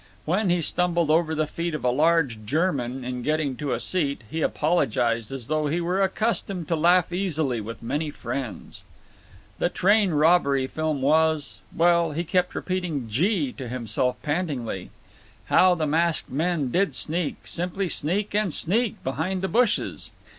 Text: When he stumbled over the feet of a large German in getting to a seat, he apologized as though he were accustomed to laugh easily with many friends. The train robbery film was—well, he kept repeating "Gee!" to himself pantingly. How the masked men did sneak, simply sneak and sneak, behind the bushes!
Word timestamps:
When 0.25 0.49
he 0.49 0.63
stumbled 0.63 1.11
over 1.11 1.35
the 1.35 1.45
feet 1.45 1.75
of 1.75 1.83
a 1.83 1.91
large 1.91 2.43
German 2.43 3.05
in 3.05 3.21
getting 3.21 3.55
to 3.57 3.71
a 3.71 3.79
seat, 3.79 4.23
he 4.31 4.41
apologized 4.41 5.31
as 5.31 5.45
though 5.45 5.67
he 5.67 5.79
were 5.79 6.01
accustomed 6.01 6.67
to 6.69 6.75
laugh 6.75 7.13
easily 7.13 7.61
with 7.61 7.83
many 7.83 8.09
friends. 8.09 8.83
The 9.59 9.69
train 9.69 10.09
robbery 10.09 10.65
film 10.65 11.03
was—well, 11.03 12.13
he 12.13 12.23
kept 12.23 12.55
repeating 12.55 13.09
"Gee!" 13.09 13.53
to 13.59 13.67
himself 13.67 14.19
pantingly. 14.23 14.89
How 15.45 15.75
the 15.75 15.85
masked 15.85 16.31
men 16.31 16.71
did 16.71 16.95
sneak, 16.95 17.45
simply 17.45 17.87
sneak 17.87 18.33
and 18.33 18.51
sneak, 18.51 19.03
behind 19.03 19.43
the 19.43 19.47
bushes! 19.47 20.09